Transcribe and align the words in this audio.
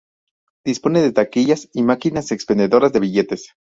Dispone 0.65 0.99
de 1.03 1.11
taquillas 1.11 1.69
y 1.73 1.83
máquinas 1.83 2.31
expendedoras 2.31 2.91
de 2.91 3.01
billetes. 3.01 3.53